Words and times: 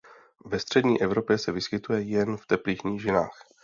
Ve 0.45 0.59
Střední 0.59 1.01
Evropě 1.01 1.37
se 1.37 1.51
vyskytuje 1.51 2.01
jen 2.01 2.37
v 2.37 2.45
teplých 2.45 2.83
nížinách. 2.83 3.43